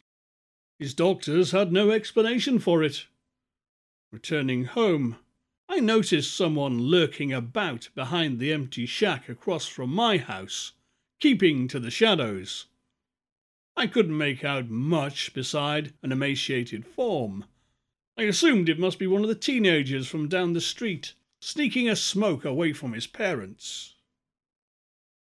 His 0.79 0.95
doctors 0.95 1.51
had 1.51 1.71
no 1.71 1.91
explanation 1.91 2.57
for 2.57 2.81
it. 2.81 3.05
Returning 4.11 4.65
home, 4.65 5.17
I 5.69 5.79
noticed 5.79 6.35
someone 6.35 6.81
lurking 6.81 7.31
about 7.31 7.89
behind 7.93 8.39
the 8.39 8.51
empty 8.51 8.87
shack 8.87 9.29
across 9.29 9.67
from 9.67 9.91
my 9.91 10.17
house, 10.17 10.71
keeping 11.21 11.67
to 11.67 11.79
the 11.79 11.91
shadows. 11.91 12.65
I 13.77 13.85
couldn't 13.85 14.17
make 14.17 14.43
out 14.43 14.69
much 14.69 15.33
beside 15.35 15.93
an 16.01 16.11
emaciated 16.11 16.85
form. 16.85 17.45
I 18.17 18.23
assumed 18.23 18.67
it 18.67 18.79
must 18.79 18.97
be 18.97 19.05
one 19.05 19.21
of 19.21 19.27
the 19.27 19.35
teenagers 19.35 20.07
from 20.07 20.27
down 20.27 20.53
the 20.53 20.61
street, 20.61 21.13
sneaking 21.39 21.87
a 21.87 21.95
smoke 21.95 22.43
away 22.43 22.73
from 22.73 22.93
his 22.93 23.05
parents. 23.05 23.93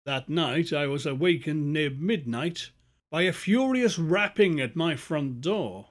That 0.07 0.29
night 0.29 0.73
I 0.73 0.87
was 0.87 1.05
awakened 1.05 1.73
near 1.73 1.91
midnight 1.91 2.71
by 3.11 3.23
a 3.23 3.33
furious 3.33 3.99
rapping 3.99 4.61
at 4.61 4.77
my 4.77 4.95
front 4.95 5.41
door. 5.41 5.89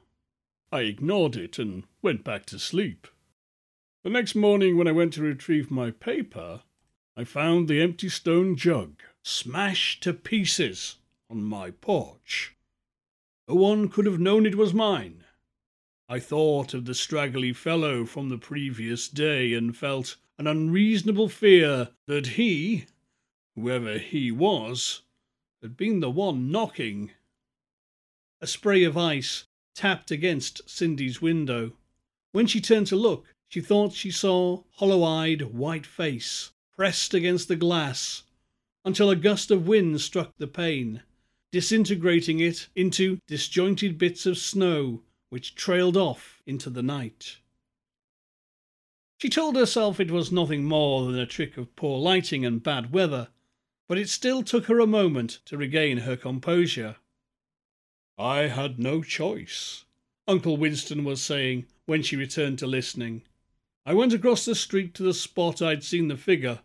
I 0.71 0.81
ignored 0.81 1.35
it 1.35 1.59
and 1.59 1.83
went 2.01 2.23
back 2.23 2.45
to 2.47 2.59
sleep. 2.59 3.07
The 4.03 4.09
next 4.09 4.35
morning, 4.35 4.77
when 4.77 4.87
I 4.87 4.93
went 4.93 5.13
to 5.13 5.21
retrieve 5.21 5.69
my 5.69 5.91
paper, 5.91 6.61
I 7.17 7.25
found 7.25 7.67
the 7.67 7.81
empty 7.81 8.07
stone 8.07 8.55
jug 8.55 9.01
smashed 9.23 10.01
to 10.03 10.13
pieces 10.13 10.95
on 11.29 11.43
my 11.43 11.71
porch. 11.71 12.55
No 13.47 13.55
one 13.55 13.89
could 13.89 14.05
have 14.05 14.19
known 14.19 14.45
it 14.45 14.55
was 14.55 14.73
mine. 14.73 15.23
I 16.09 16.19
thought 16.19 16.73
of 16.73 16.85
the 16.85 16.93
straggly 16.93 17.53
fellow 17.53 18.05
from 18.05 18.29
the 18.29 18.37
previous 18.37 19.07
day 19.07 19.53
and 19.53 19.77
felt 19.77 20.17
an 20.37 20.47
unreasonable 20.47 21.29
fear 21.29 21.89
that 22.07 22.27
he, 22.27 22.85
whoever 23.55 23.97
he 23.97 24.31
was, 24.31 25.01
had 25.61 25.77
been 25.77 25.99
the 25.99 26.09
one 26.09 26.51
knocking. 26.51 27.11
A 28.41 28.47
spray 28.47 28.83
of 28.83 28.97
ice 28.97 29.45
tapped 29.75 30.11
against 30.11 30.69
Cindy's 30.69 31.21
window. 31.21 31.73
When 32.31 32.47
she 32.47 32.59
turned 32.59 32.87
to 32.87 32.95
look, 32.95 33.25
she 33.47 33.61
thought 33.61 33.93
she 33.93 34.11
saw 34.11 34.63
hollow-eyed 34.71 35.53
white 35.53 35.85
face 35.85 36.51
pressed 36.75 37.13
against 37.13 37.47
the 37.47 37.55
glass 37.55 38.23
until 38.83 39.09
a 39.09 39.15
gust 39.15 39.51
of 39.51 39.67
wind 39.67 40.01
struck 40.01 40.31
the 40.37 40.47
pane 40.47 41.03
disintegrating 41.51 42.39
it 42.39 42.69
into 42.75 43.19
disjointed 43.27 43.97
bits 43.97 44.25
of 44.25 44.37
snow 44.37 45.01
which 45.29 45.55
trailed 45.55 45.97
off 45.97 46.41
into 46.45 46.69
the 46.69 46.81
night. 46.83 47.37
She 49.19 49.29
told 49.29 49.55
herself 49.55 49.99
it 49.99 50.11
was 50.11 50.31
nothing 50.31 50.63
more 50.63 51.05
than 51.05 51.19
a 51.19 51.25
trick 51.25 51.57
of 51.57 51.75
poor 51.75 51.99
lighting 51.99 52.45
and 52.45 52.63
bad 52.63 52.91
weather, 52.91 53.29
but 53.87 53.97
it 53.97 54.09
still 54.09 54.43
took 54.43 54.65
her 54.65 54.79
a 54.79 54.87
moment 54.87 55.39
to 55.45 55.57
regain 55.57 55.99
her 55.99 56.15
composure. 56.15 56.95
I 58.17 58.47
had 58.47 58.79
no 58.79 59.03
choice, 59.03 59.85
Uncle 60.27 60.57
Winston 60.57 61.03
was 61.03 61.21
saying 61.21 61.65
when 61.85 62.01
she 62.01 62.15
returned 62.15 62.59
to 62.59 62.67
listening. 62.67 63.23
I 63.85 63.93
went 63.93 64.13
across 64.13 64.45
the 64.45 64.55
street 64.55 64.93
to 64.95 65.03
the 65.03 65.13
spot 65.13 65.61
I'd 65.61 65.83
seen 65.83 66.07
the 66.07 66.17
figure. 66.17 66.59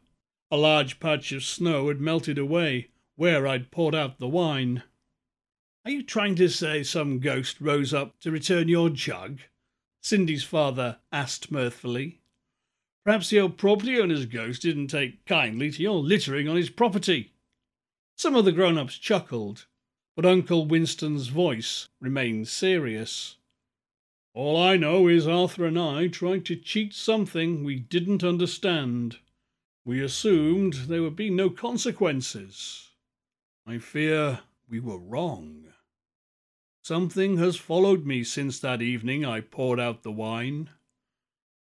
A 0.50 0.57
large 0.57 1.00
patch 1.00 1.33
of 1.33 1.43
snow 1.43 1.88
had 1.88 2.00
melted 2.00 2.38
away, 2.38 2.91
where 3.17 3.49
I'd 3.49 3.73
poured 3.73 3.95
out 3.95 4.19
the 4.19 4.29
wine. 4.29 4.85
Are 5.85 5.91
you 5.91 6.03
trying 6.03 6.37
to 6.37 6.49
say 6.49 6.83
some 6.83 7.19
ghost 7.19 7.61
rose 7.61 7.93
up 7.93 8.21
to 8.21 8.31
return 8.31 8.69
your 8.69 8.91
jug? 8.91 9.41
Cindy's 10.00 10.45
father 10.45 10.99
asked 11.11 11.50
mirthfully. 11.50 12.21
Perhaps 13.05 13.31
the 13.31 13.41
old 13.41 13.57
property 13.59 13.99
owner's 13.99 14.26
ghost 14.26 14.62
didn't 14.62 14.88
take 14.88 15.25
kindly 15.26 15.71
to 15.71 15.83
your 15.83 16.00
littering 16.00 16.49
on 16.49 16.57
his 16.57 16.71
property. 16.71 17.33
Some 18.17 18.37
of 18.37 18.45
the 18.45 18.53
grown 18.53 18.79
ups 18.79 18.99
chuckled, 18.99 19.67
but 20.15 20.25
Uncle 20.25 20.65
Winston's 20.67 21.26
voice 21.26 21.88
remained 22.00 22.49
serious. 22.49 23.37
All 24.33 24.57
I 24.57 24.76
know 24.76 25.09
is 25.09 25.26
Arthur 25.26 25.67
and 25.67 25.79
I 25.79 26.07
tried 26.07 26.45
to 26.47 26.57
cheat 26.57 26.95
something 26.95 27.65
we 27.65 27.81
didn't 27.81 28.23
understand. 28.23 29.19
We 29.87 30.02
assumed 30.02 30.75
there 30.88 31.02
would 31.02 31.14
be 31.14 31.31
no 31.31 31.49
consequences. 31.49 32.90
I 33.64 33.78
fear 33.78 34.40
we 34.69 34.81
were 34.81 34.99
wrong. 34.99 35.66
Something 36.83 37.37
has 37.37 37.55
followed 37.55 38.05
me 38.05 38.25
since 38.25 38.59
that 38.59 38.83
evening 38.83 39.25
I 39.25 39.40
poured 39.40 39.78
out 39.78 40.02
the 40.02 40.11
wine. 40.11 40.71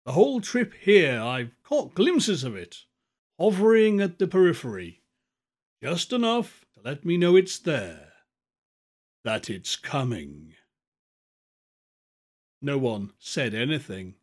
The 0.04 0.12
whole 0.12 0.42
trip 0.42 0.74
here 0.74 1.22
I've 1.22 1.54
caught 1.64 1.96
glimpses 1.96 2.44
of 2.44 2.54
it, 2.54 2.80
hovering 3.40 4.02
at 4.02 4.20
the 4.20 4.28
periphery, 4.28 5.04
just 5.82 6.12
enough 6.12 6.66
to 6.74 6.82
let 6.84 7.06
me 7.06 7.16
know 7.16 7.38
it's 7.38 7.60
there, 7.60 8.12
that 9.24 9.50
it's 9.50 9.78
coming. 9.78 10.56
No 12.62 12.78
one 12.78 13.14
said 13.20 13.54
anything. 13.54 14.16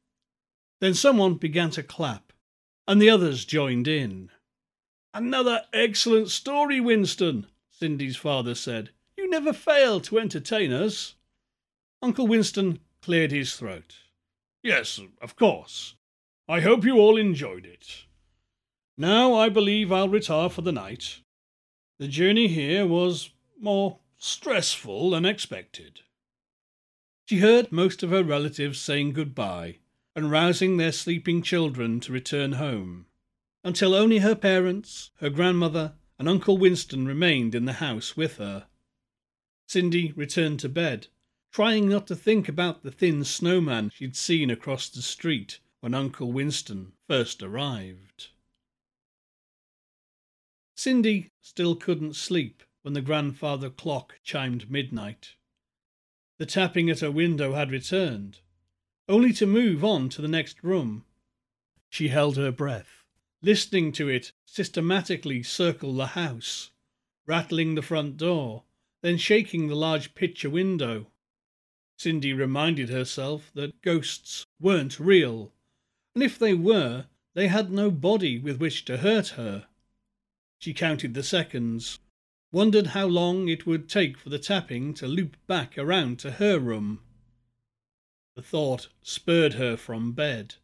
Then 0.78 0.92
someone 0.92 1.36
began 1.36 1.70
to 1.70 1.82
clap, 1.82 2.34
and 2.88 3.02
the 3.02 3.10
others 3.10 3.44
joined 3.44 3.86
in. 3.86 4.30
Another 5.12 5.60
excellent 5.74 6.30
story, 6.30 6.80
Winston, 6.80 7.46
Cindy's 7.68 8.16
father 8.16 8.54
said. 8.54 8.90
You 9.16 9.28
never 9.28 9.52
fail 9.52 10.00
to 10.00 10.18
entertain 10.18 10.72
us. 10.72 11.14
Uncle 12.00 12.26
Winston 12.26 12.78
cleared 13.02 13.30
his 13.30 13.54
throat. 13.54 13.96
Yes, 14.62 14.98
of 15.20 15.36
course. 15.36 15.96
I 16.48 16.60
hope 16.60 16.84
you 16.84 16.96
all 16.96 17.18
enjoyed 17.18 17.66
it. 17.66 18.04
Now 18.96 19.34
I 19.34 19.50
believe 19.50 19.92
I'll 19.92 20.08
retire 20.08 20.48
for 20.48 20.62
the 20.62 20.72
night. 20.72 21.20
The 21.98 22.08
journey 22.08 22.48
here 22.48 22.86
was 22.86 23.30
more 23.60 23.98
stressful 24.16 25.10
than 25.10 25.26
expected. 25.26 26.00
She 27.26 27.40
heard 27.40 27.70
most 27.70 28.02
of 28.02 28.10
her 28.10 28.24
relatives 28.24 28.80
saying 28.80 29.12
goodbye 29.12 29.76
and 30.18 30.32
rousing 30.32 30.78
their 30.78 30.90
sleeping 30.90 31.40
children 31.40 32.00
to 32.00 32.10
return 32.10 32.54
home, 32.54 33.06
until 33.62 33.94
only 33.94 34.18
her 34.18 34.34
parents, 34.34 35.12
her 35.20 35.30
grandmother, 35.30 35.94
and 36.18 36.28
Uncle 36.28 36.58
Winston 36.58 37.06
remained 37.06 37.54
in 37.54 37.66
the 37.66 37.74
house 37.74 38.16
with 38.16 38.36
her. 38.38 38.66
Cindy 39.68 40.10
returned 40.16 40.58
to 40.58 40.68
bed, 40.68 41.06
trying 41.52 41.88
not 41.88 42.08
to 42.08 42.16
think 42.16 42.48
about 42.48 42.82
the 42.82 42.90
thin 42.90 43.22
snowman 43.22 43.90
she'd 43.94 44.16
seen 44.16 44.50
across 44.50 44.88
the 44.88 45.02
street 45.02 45.60
when 45.78 45.94
Uncle 45.94 46.32
Winston 46.32 46.94
first 47.06 47.40
arrived. 47.40 48.30
Cindy 50.76 51.30
still 51.40 51.76
couldn't 51.76 52.16
sleep 52.16 52.64
when 52.82 52.94
the 52.94 53.00
grandfather 53.00 53.70
clock 53.70 54.18
chimed 54.24 54.68
midnight. 54.68 55.36
The 56.38 56.46
tapping 56.46 56.90
at 56.90 56.98
her 56.98 57.12
window 57.12 57.52
had 57.52 57.70
returned, 57.70 58.40
only 59.08 59.32
to 59.32 59.46
move 59.46 59.82
on 59.82 60.08
to 60.10 60.20
the 60.20 60.28
next 60.28 60.62
room. 60.62 61.04
She 61.88 62.08
held 62.08 62.36
her 62.36 62.52
breath, 62.52 63.04
listening 63.40 63.92
to 63.92 64.08
it 64.08 64.32
systematically 64.44 65.42
circle 65.42 65.94
the 65.94 66.08
house, 66.08 66.70
rattling 67.26 67.74
the 67.74 67.82
front 67.82 68.16
door, 68.16 68.64
then 69.00 69.16
shaking 69.16 69.68
the 69.68 69.76
large 69.76 70.14
picture 70.14 70.50
window. 70.50 71.06
Cindy 71.96 72.32
reminded 72.32 72.90
herself 72.90 73.50
that 73.54 73.80
ghosts 73.82 74.44
weren't 74.60 75.00
real, 75.00 75.52
and 76.14 76.22
if 76.22 76.38
they 76.38 76.54
were, 76.54 77.06
they 77.34 77.48
had 77.48 77.70
no 77.70 77.90
body 77.90 78.38
with 78.38 78.60
which 78.60 78.84
to 78.84 78.98
hurt 78.98 79.28
her. 79.28 79.66
She 80.58 80.74
counted 80.74 81.14
the 81.14 81.22
seconds, 81.22 81.98
wondered 82.50 82.88
how 82.88 83.06
long 83.06 83.48
it 83.48 83.66
would 83.66 83.88
take 83.88 84.18
for 84.18 84.28
the 84.28 84.38
tapping 84.38 84.92
to 84.94 85.06
loop 85.06 85.36
back 85.46 85.78
around 85.78 86.18
to 86.20 86.32
her 86.32 86.58
room. 86.58 87.00
The 88.38 88.44
thought 88.44 88.86
spurred 89.02 89.54
her 89.54 89.76
from 89.76 90.12
bed. 90.12 90.54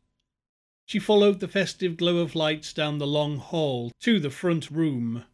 She 0.87 1.01
followed 1.01 1.41
the 1.41 1.49
festive 1.49 1.97
glow 1.97 2.19
of 2.19 2.37
lights 2.37 2.73
down 2.73 2.99
the 2.99 3.07
long 3.07 3.39
hall 3.39 3.91
to 3.99 4.21
the 4.21 4.31
front 4.31 4.71
room. 4.71 5.25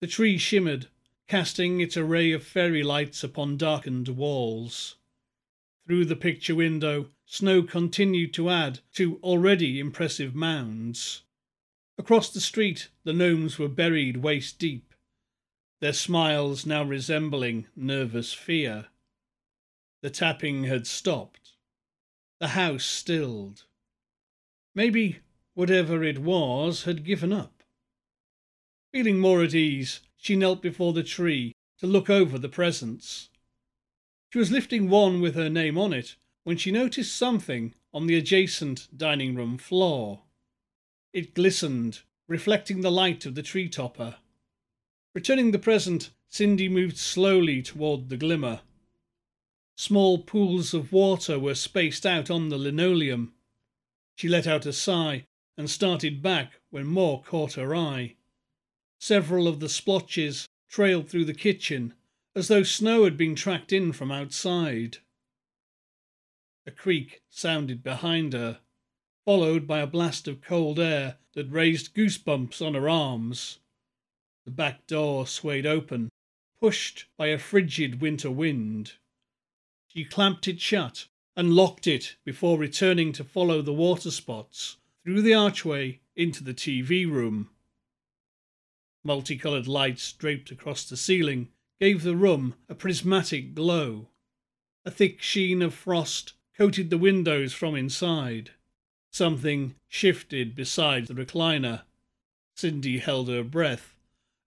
The 0.00 0.06
tree 0.06 0.38
shimmered, 0.38 0.86
casting 1.26 1.80
its 1.80 1.96
array 1.96 2.30
of 2.30 2.44
fairy 2.46 2.84
lights 2.84 3.24
upon 3.24 3.56
darkened 3.56 4.06
walls. 4.06 4.98
Through 5.84 6.04
the 6.04 6.14
picture 6.14 6.54
window, 6.54 7.10
snow 7.26 7.64
continued 7.64 8.32
to 8.34 8.50
add 8.50 8.78
to 8.92 9.16
already 9.16 9.80
impressive 9.80 10.36
mounds. 10.36 11.22
Across 11.98 12.34
the 12.34 12.40
street, 12.40 12.88
the 13.02 13.12
gnomes 13.12 13.58
were 13.58 13.66
buried 13.66 14.18
waist 14.18 14.60
deep, 14.60 14.94
their 15.80 15.92
smiles 15.92 16.64
now 16.64 16.84
resembling 16.84 17.66
nervous 17.74 18.32
fear. 18.32 18.90
The 20.00 20.10
tapping 20.10 20.64
had 20.64 20.86
stopped. 20.86 21.54
The 22.40 22.48
house 22.48 22.84
stilled. 22.84 23.64
Maybe 24.74 25.18
whatever 25.54 26.04
it 26.04 26.20
was 26.20 26.84
had 26.84 27.04
given 27.04 27.32
up. 27.32 27.64
Feeling 28.92 29.18
more 29.18 29.42
at 29.42 29.54
ease, 29.54 30.00
she 30.16 30.36
knelt 30.36 30.62
before 30.62 30.92
the 30.92 31.02
tree 31.02 31.52
to 31.78 31.86
look 31.86 32.08
over 32.08 32.38
the 32.38 32.48
presents. 32.48 33.28
She 34.32 34.38
was 34.38 34.52
lifting 34.52 34.88
one 34.88 35.20
with 35.20 35.34
her 35.34 35.48
name 35.48 35.76
on 35.76 35.92
it 35.92 36.16
when 36.44 36.56
she 36.56 36.70
noticed 36.70 37.16
something 37.16 37.74
on 37.92 38.06
the 38.06 38.16
adjacent 38.16 38.88
dining 38.96 39.34
room 39.34 39.58
floor. 39.58 40.22
It 41.12 41.34
glistened, 41.34 42.02
reflecting 42.28 42.82
the 42.82 42.92
light 42.92 43.26
of 43.26 43.34
the 43.34 43.42
tree 43.42 43.68
topper. 43.68 44.16
Returning 45.14 45.50
the 45.50 45.58
present, 45.58 46.10
Cindy 46.28 46.68
moved 46.68 46.98
slowly 46.98 47.62
toward 47.62 48.08
the 48.08 48.16
glimmer. 48.16 48.60
Small 49.80 50.18
pools 50.18 50.74
of 50.74 50.92
water 50.92 51.38
were 51.38 51.54
spaced 51.54 52.04
out 52.04 52.30
on 52.30 52.48
the 52.48 52.58
linoleum. 52.58 53.32
She 54.16 54.28
let 54.28 54.44
out 54.44 54.66
a 54.66 54.72
sigh 54.72 55.24
and 55.56 55.70
started 55.70 56.20
back 56.20 56.60
when 56.70 56.84
more 56.84 57.22
caught 57.22 57.52
her 57.52 57.76
eye. 57.76 58.16
Several 58.98 59.46
of 59.46 59.60
the 59.60 59.68
splotches 59.68 60.48
trailed 60.68 61.08
through 61.08 61.26
the 61.26 61.32
kitchen 61.32 61.94
as 62.34 62.48
though 62.48 62.64
snow 62.64 63.04
had 63.04 63.16
been 63.16 63.36
tracked 63.36 63.72
in 63.72 63.92
from 63.92 64.10
outside. 64.10 64.98
A 66.66 66.72
creak 66.72 67.22
sounded 67.30 67.84
behind 67.84 68.32
her 68.32 68.60
followed 69.24 69.68
by 69.68 69.78
a 69.78 69.86
blast 69.86 70.26
of 70.26 70.40
cold 70.40 70.80
air 70.80 71.18
that 71.34 71.52
raised 71.52 71.94
goosebumps 71.94 72.60
on 72.60 72.74
her 72.74 72.88
arms. 72.88 73.60
The 74.44 74.50
back 74.50 74.88
door 74.88 75.24
swayed 75.28 75.66
open, 75.66 76.08
pushed 76.60 77.04
by 77.16 77.28
a 77.28 77.38
frigid 77.38 78.00
winter 78.00 78.30
wind. 78.30 78.94
She 79.98 80.04
clamped 80.04 80.46
it 80.46 80.60
shut 80.60 81.08
and 81.34 81.56
locked 81.56 81.88
it 81.88 82.14
before 82.24 82.56
returning 82.56 83.12
to 83.14 83.24
follow 83.24 83.62
the 83.62 83.72
water 83.72 84.12
spots 84.12 84.76
through 85.02 85.22
the 85.22 85.34
archway 85.34 85.98
into 86.14 86.44
the 86.44 86.54
TV 86.54 87.04
room. 87.04 87.50
Multicoloured 89.02 89.66
lights 89.66 90.12
draped 90.12 90.52
across 90.52 90.88
the 90.88 90.96
ceiling 90.96 91.48
gave 91.80 92.04
the 92.04 92.14
room 92.14 92.54
a 92.68 92.76
prismatic 92.76 93.56
glow. 93.56 94.10
A 94.84 94.92
thick 94.92 95.20
sheen 95.20 95.62
of 95.62 95.74
frost 95.74 96.34
coated 96.56 96.90
the 96.90 96.96
windows 96.96 97.52
from 97.52 97.74
inside. 97.74 98.52
Something 99.10 99.74
shifted 99.88 100.54
beside 100.54 101.08
the 101.08 101.14
recliner. 101.14 101.82
Cindy 102.54 102.98
held 102.98 103.28
her 103.28 103.42
breath 103.42 103.96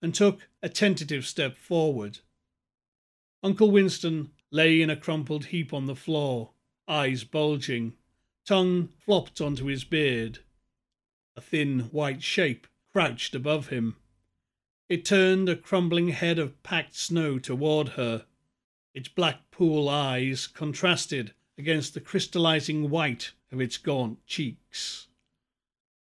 and 0.01 0.15
took 0.15 0.47
a 0.63 0.69
tentative 0.69 1.25
step 1.25 1.57
forward. 1.57 2.19
Uncle 3.43 3.69
Winston 3.69 4.31
lay 4.51 4.81
in 4.81 4.89
a 4.89 4.95
crumpled 4.95 5.45
heap 5.45 5.73
on 5.73 5.85
the 5.85 5.95
floor, 5.95 6.51
eyes 6.87 7.23
bulging, 7.23 7.93
tongue 8.45 8.89
flopped 8.99 9.39
onto 9.39 9.65
his 9.65 9.83
beard. 9.83 10.39
A 11.35 11.41
thin 11.41 11.81
white 11.91 12.21
shape 12.21 12.67
crouched 12.91 13.33
above 13.33 13.69
him. 13.69 13.95
It 14.89 15.05
turned 15.05 15.47
a 15.47 15.55
crumbling 15.55 16.09
head 16.09 16.37
of 16.37 16.61
packed 16.63 16.95
snow 16.95 17.39
toward 17.39 17.89
her. 17.89 18.25
Its 18.93 19.07
black 19.07 19.49
pool 19.51 19.87
eyes 19.87 20.47
contrasted 20.47 21.33
against 21.57 21.93
the 21.93 22.01
crystallizing 22.01 22.89
white 22.89 23.31
of 23.51 23.61
its 23.61 23.77
gaunt 23.77 24.25
cheeks. 24.25 25.07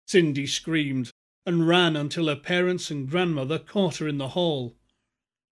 Cindy 0.05 0.45
screamed 0.45 1.11
and 1.45 1.67
ran 1.67 1.95
until 1.95 2.27
her 2.27 2.35
parents 2.35 2.91
and 2.91 3.09
grandmother 3.09 3.57
caught 3.57 3.97
her 3.97 4.07
in 4.07 4.19
the 4.19 4.29
hall. 4.29 4.75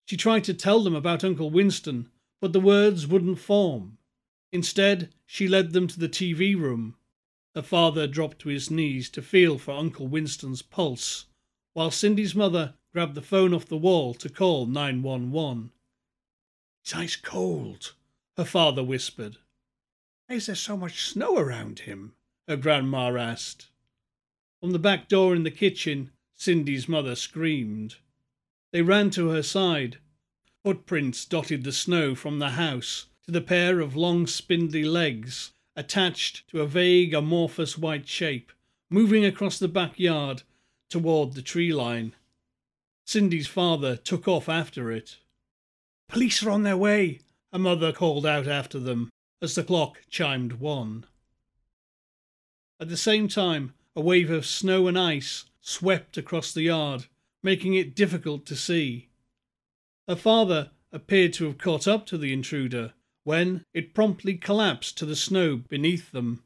She 0.05 0.17
tried 0.17 0.43
to 0.45 0.53
tell 0.53 0.83
them 0.83 0.95
about 0.95 1.23
Uncle 1.23 1.51
Winston, 1.51 2.09
but 2.41 2.51
the 2.51 2.59
words 2.59 3.07
wouldn't 3.07 3.39
form. 3.39 3.97
Instead, 4.51 5.13
she 5.25 5.47
led 5.47 5.71
them 5.71 5.87
to 5.87 5.99
the 5.99 6.09
TV 6.09 6.59
room. 6.59 6.97
Her 7.55 7.61
father 7.61 8.07
dropped 8.07 8.39
to 8.39 8.49
his 8.49 8.69
knees 8.69 9.09
to 9.11 9.21
feel 9.21 9.57
for 9.57 9.71
Uncle 9.71 10.07
Winston's 10.07 10.61
pulse, 10.61 11.27
while 11.73 11.91
Cindy's 11.91 12.35
mother 12.35 12.73
grabbed 12.91 13.15
the 13.15 13.21
phone 13.21 13.53
off 13.53 13.67
the 13.67 13.77
wall 13.77 14.13
to 14.15 14.29
call 14.29 14.65
911. 14.65 15.71
It's 16.83 16.95
ice 16.95 17.15
cold, 17.15 17.93
her 18.35 18.43
father 18.43 18.83
whispered. 18.83 19.37
Why 20.27 20.37
is 20.37 20.47
there 20.47 20.55
so 20.55 20.75
much 20.75 21.05
snow 21.05 21.37
around 21.37 21.79
him? 21.79 22.15
her 22.47 22.57
grandma 22.57 23.15
asked. 23.15 23.67
From 24.59 24.71
the 24.71 24.79
back 24.79 25.07
door 25.07 25.35
in 25.35 25.43
the 25.43 25.51
kitchen, 25.51 26.11
Cindy's 26.33 26.89
mother 26.89 27.15
screamed. 27.15 27.97
They 28.71 28.81
ran 28.81 29.09
to 29.11 29.29
her 29.29 29.43
side. 29.43 29.99
Footprints 30.63 31.25
dotted 31.25 31.63
the 31.63 31.71
snow 31.71 32.13
from 32.13 32.37
the 32.37 32.51
house 32.51 33.07
to 33.25 33.31
the 33.31 33.41
pair 33.41 33.79
of 33.79 33.95
long 33.95 34.27
spindly 34.27 34.83
legs 34.83 35.53
attached 35.75 36.47
to 36.49 36.61
a 36.61 36.67
vague 36.67 37.13
amorphous 37.13 37.77
white 37.77 38.07
shape, 38.07 38.51
moving 38.89 39.25
across 39.25 39.57
the 39.57 39.67
backyard 39.67 40.43
toward 40.89 41.33
the 41.33 41.41
tree 41.41 41.73
line. 41.73 42.13
Cindy's 43.05 43.47
father 43.47 43.95
took 43.95 44.27
off 44.27 44.47
after 44.47 44.91
it. 44.91 45.17
Police 46.07 46.43
are 46.43 46.51
on 46.51 46.63
their 46.63 46.77
way, 46.77 47.21
her 47.51 47.59
mother 47.59 47.91
called 47.91 48.25
out 48.25 48.47
after 48.47 48.77
them 48.77 49.09
as 49.41 49.55
the 49.55 49.63
clock 49.63 50.01
chimed 50.09 50.53
one. 50.53 51.05
At 52.79 52.89
the 52.89 52.97
same 52.97 53.27
time, 53.27 53.73
a 53.95 54.01
wave 54.01 54.29
of 54.29 54.45
snow 54.45 54.87
and 54.87 54.97
ice 54.99 55.45
swept 55.61 56.17
across 56.17 56.53
the 56.53 56.63
yard, 56.63 57.05
making 57.41 57.73
it 57.73 57.95
difficult 57.95 58.45
to 58.45 58.55
see. 58.55 59.07
Her 60.07 60.15
father 60.15 60.71
appeared 60.91 61.33
to 61.33 61.45
have 61.45 61.57
caught 61.57 61.87
up 61.87 62.05
to 62.07 62.17
the 62.17 62.33
intruder 62.33 62.93
when 63.23 63.65
it 63.73 63.93
promptly 63.93 64.35
collapsed 64.35 64.97
to 64.97 65.05
the 65.05 65.15
snow 65.15 65.57
beneath 65.57 66.11
them. 66.11 66.43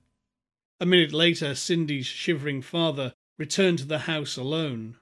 A 0.79 0.85
minute 0.85 1.13
later, 1.13 1.55
Cindy's 1.55 2.05
shivering 2.05 2.61
father 2.61 3.13
returned 3.37 3.79
to 3.79 3.85
the 3.85 3.99
house 3.99 4.37
alone. 4.37 4.97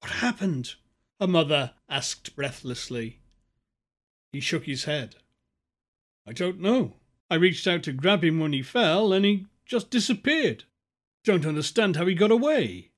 What 0.00 0.12
happened? 0.12 0.74
her 1.20 1.26
mother 1.26 1.74
asked 1.88 2.36
breathlessly. 2.36 3.18
He 4.32 4.40
shook 4.40 4.66
his 4.66 4.84
head. 4.84 5.16
I 6.26 6.32
don't 6.32 6.60
know. 6.60 6.96
I 7.30 7.36
reached 7.36 7.66
out 7.66 7.82
to 7.84 7.92
grab 7.92 8.22
him 8.22 8.38
when 8.38 8.52
he 8.52 8.62
fell, 8.62 9.12
and 9.12 9.24
he 9.24 9.46
just 9.66 9.90
disappeared. 9.90 10.64
Don't 11.24 11.46
understand 11.46 11.96
how 11.96 12.06
he 12.06 12.14
got 12.14 12.30
away. 12.30 12.90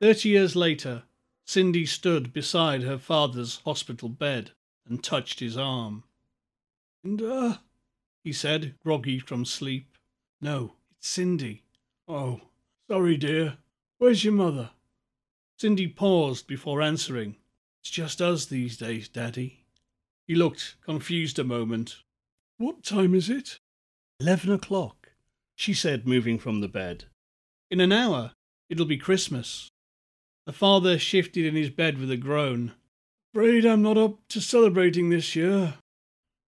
Thirty 0.00 0.28
years 0.28 0.54
later, 0.54 1.04
Cindy 1.46 1.86
stood 1.86 2.32
beside 2.32 2.82
her 2.82 2.98
father's 2.98 3.60
hospital 3.64 4.08
bed 4.08 4.50
and 4.86 5.02
touched 5.02 5.40
his 5.40 5.56
arm. 5.56 6.04
Linda, 7.02 7.32
uh, 7.32 7.56
he 8.22 8.32
said, 8.32 8.74
groggy 8.84 9.18
from 9.18 9.44
sleep. 9.44 9.96
No, 10.40 10.74
it's 10.90 11.08
Cindy. 11.08 11.62
Oh, 12.08 12.40
sorry, 12.90 13.16
dear. 13.16 13.58
Where's 13.98 14.24
your 14.24 14.34
mother? 14.34 14.70
Cindy 15.58 15.86
paused 15.86 16.46
before 16.46 16.82
answering. 16.82 17.36
It's 17.80 17.90
just 17.90 18.20
us 18.20 18.46
these 18.46 18.76
days, 18.76 19.08
Daddy. 19.08 19.64
He 20.26 20.34
looked 20.34 20.76
confused 20.84 21.38
a 21.38 21.44
moment. 21.44 22.02
What 22.58 22.82
time 22.82 23.14
is 23.14 23.30
it? 23.30 23.60
Eleven 24.20 24.52
o'clock, 24.52 25.12
she 25.54 25.72
said, 25.72 26.06
moving 26.06 26.38
from 26.38 26.60
the 26.60 26.68
bed. 26.68 27.04
In 27.70 27.80
an 27.80 27.92
hour, 27.92 28.32
it'll 28.68 28.86
be 28.86 28.96
Christmas. 28.98 29.70
The 30.46 30.52
father 30.52 30.96
shifted 30.96 31.44
in 31.44 31.56
his 31.56 31.70
bed 31.70 31.98
with 31.98 32.10
a 32.10 32.16
groan. 32.16 32.72
Afraid 33.34 33.66
I'm 33.66 33.82
not 33.82 33.98
up 33.98 34.28
to 34.28 34.40
celebrating 34.40 35.10
this 35.10 35.34
year. 35.34 35.74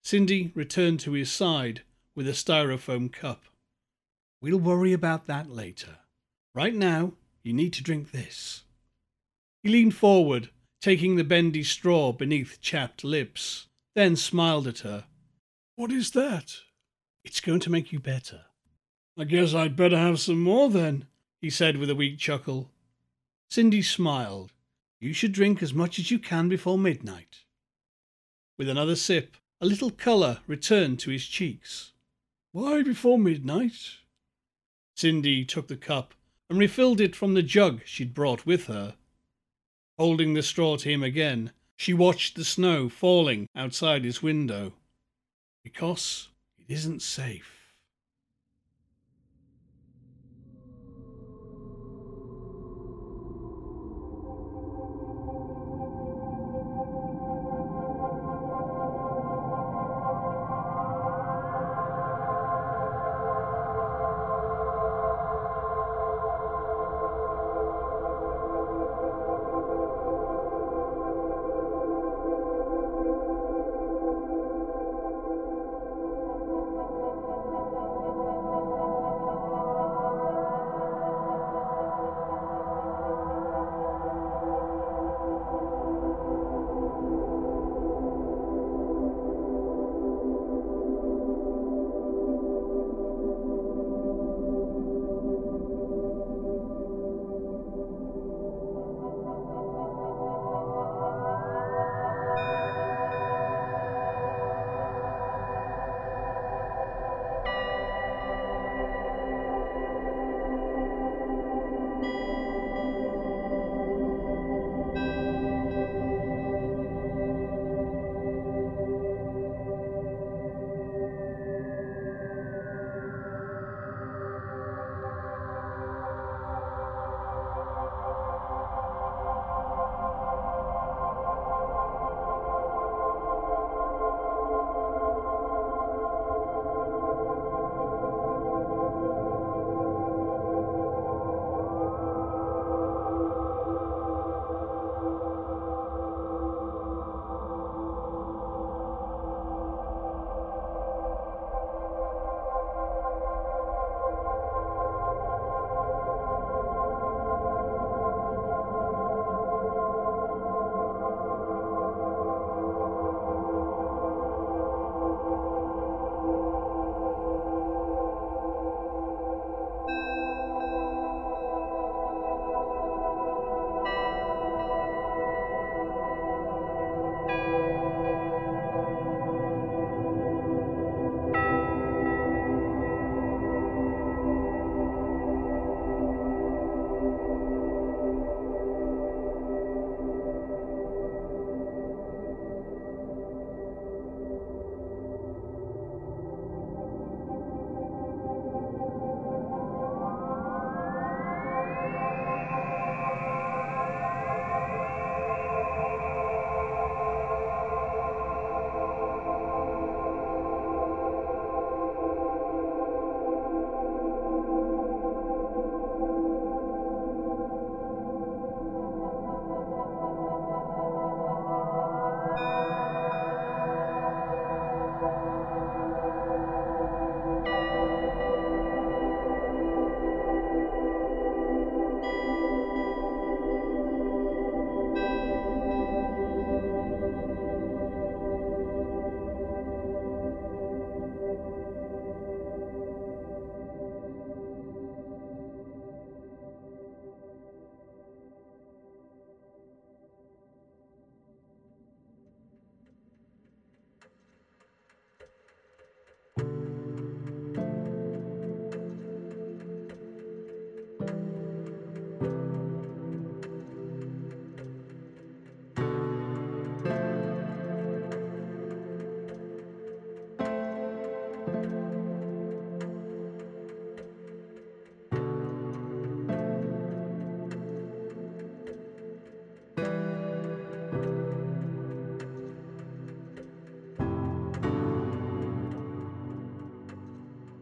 Cindy 0.05 0.53
returned 0.55 1.01
to 1.01 1.13
his 1.13 1.33
side 1.33 1.83
with 2.15 2.29
a 2.29 2.33
styrofoam 2.33 3.13
cup. 3.13 3.43
We'll 4.41 4.59
worry 4.59 4.93
about 4.93 5.27
that 5.27 5.51
later. 5.51 5.99
Right 6.55 6.75
now, 6.75 7.15
you 7.43 7.53
need 7.53 7.73
to 7.75 7.83
drink 7.83 8.13
this. 8.13 8.63
He 9.65 9.69
leaned 9.69 9.97
forward, 9.97 10.51
taking 10.81 11.17
the 11.17 11.25
bendy 11.25 11.65
straw 11.65 12.13
beneath 12.13 12.61
chapped 12.61 13.03
lips, 13.03 13.67
then 13.97 14.15
smiled 14.15 14.69
at 14.69 14.81
her. 14.81 15.07
What 15.75 15.91
is 15.91 16.13
that? 16.13 16.55
It's 17.25 17.41
going 17.41 17.61
to 17.61 17.71
make 17.71 17.93
you 17.93 17.99
better. 17.99 18.43
I 19.19 19.25
guess 19.25 19.55
I'd 19.55 19.75
better 19.75 19.99
have 19.99 20.21
some 20.21 20.41
more 20.41 20.71
then, 20.71 21.07
he 21.41 21.51
said 21.51 21.77
with 21.77 21.91
a 21.91 21.97
weak 21.97 22.19
chuckle. 22.19 22.71
Cindy 23.51 23.83
smiled. 23.83 24.53
You 25.01 25.13
should 25.13 25.33
drink 25.33 25.63
as 25.63 25.73
much 25.73 25.99
as 25.99 26.11
you 26.11 26.19
can 26.19 26.49
before 26.49 26.79
midnight. 26.79 27.45
With 28.59 28.69
another 28.69 28.97
sip, 28.97 29.37
a 29.61 29.67
little 29.67 29.91
colour 29.91 30.41
returned 30.47 30.99
to 31.01 31.11
his 31.11 31.27
cheeks. 31.27 31.93
Why 32.53 32.83
before 32.83 33.19
midnight? 33.19 33.97
Cindy 34.97 35.45
took 35.45 35.69
the 35.69 35.77
cup 35.77 36.15
and 36.51 36.59
refilled 36.59 37.01
it 37.01 37.17
from 37.17 37.35
the 37.35 37.43
jug 37.43 37.83
she'd 37.85 38.15
brought 38.15 38.45
with 38.45 38.67
her. 38.67 38.97
Holding 39.99 40.35
the 40.35 40.43
straw 40.43 40.77
to 40.77 40.89
him 40.89 41.03
again, 41.03 41.53
she 41.77 41.95
watched 41.95 42.35
the 42.35 42.45
snow 42.45 42.89
falling 42.89 43.49
outside 43.55 44.05
his 44.05 44.23
window. 44.23 44.75
Because 45.65 46.29
it 46.59 46.67
isn't 46.69 47.03
safe. 47.03 47.58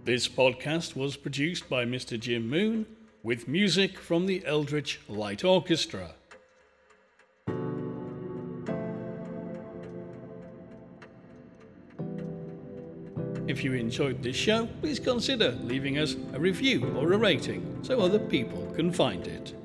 This 0.07 0.29
podcast 0.29 0.95
was 0.95 1.16
produced 1.16 1.69
by 1.69 1.85
Mr. 1.85 2.16
Jim 2.16 2.49
Moon 2.49 2.87
with 3.25 3.49
music 3.49 3.99
from 3.99 4.27
the 4.27 4.40
Eldritch 4.47 5.01
Light 5.09 5.42
Orchestra. 5.42 6.14
If 13.49 13.64
you 13.64 13.73
enjoyed 13.73 14.23
this 14.23 14.37
show, 14.37 14.66
please 14.81 15.01
consider 15.01 15.59
leaving 15.64 15.99
us 15.99 16.14
a 16.35 16.38
review 16.38 16.87
or 16.97 17.12
a 17.12 17.19
rating 17.19 17.81
so 17.83 17.99
other 17.99 18.21
people 18.21 18.64
can 18.77 18.92
find 18.92 19.27
it. 19.27 19.57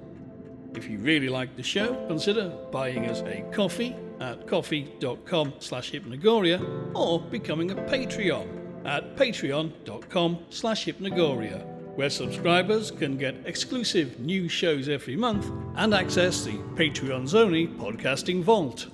If 0.74 0.90
you 0.90 0.98
really 0.98 1.30
like 1.30 1.56
the 1.56 1.62
show, 1.62 2.04
consider 2.08 2.50
buying 2.72 3.06
us 3.06 3.22
a 3.28 3.46
coffee 3.52 3.96
at 4.20 4.48
ko-fi.com 4.48 5.54
slash 5.60 5.92
hypnogoria 5.92 6.96
or 6.96 7.20
becoming 7.20 7.70
a 7.70 7.76
Patreon 7.76 8.61
at 8.86 9.16
patreon.com 9.16 10.40
slash 10.50 10.86
hypnogoria, 10.86 11.66
where 11.96 12.10
subscribers 12.10 12.92
can 12.92 13.18
get 13.18 13.36
exclusive 13.46 14.20
new 14.20 14.48
shows 14.48 14.90
every 14.90 15.16
month 15.16 15.52
and 15.76 15.94
access 15.94 16.44
the 16.44 16.58
Patreon's 16.76 17.36
only 17.36 17.68
podcasting 17.68 18.42
vault. 18.42 18.88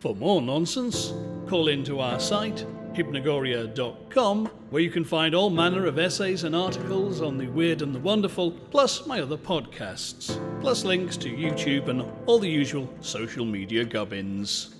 For 0.00 0.14
more 0.14 0.42
nonsense, 0.42 1.12
call 1.46 1.68
into 1.68 2.00
our 2.00 2.20
site 2.20 2.66
hypnogoria.com, 2.94 4.46
where 4.70 4.82
you 4.82 4.90
can 4.90 5.04
find 5.04 5.34
all 5.34 5.50
manner 5.50 5.86
of 5.86 5.98
essays 5.98 6.44
and 6.44 6.54
articles 6.54 7.20
on 7.20 7.36
the 7.36 7.48
weird 7.48 7.82
and 7.82 7.94
the 7.94 7.98
wonderful, 7.98 8.52
plus 8.52 9.06
my 9.06 9.20
other 9.20 9.36
podcasts, 9.36 10.38
plus 10.60 10.84
links 10.84 11.16
to 11.16 11.28
YouTube 11.28 11.88
and 11.88 12.02
all 12.26 12.38
the 12.38 12.48
usual 12.48 12.88
social 13.00 13.44
media 13.44 13.84
gubbins. 13.84 14.73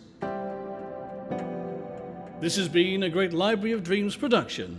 This 2.44 2.56
has 2.56 2.68
been 2.68 3.04
a 3.04 3.08
Great 3.08 3.32
Library 3.32 3.72
of 3.72 3.82
Dreams 3.82 4.16
production. 4.16 4.78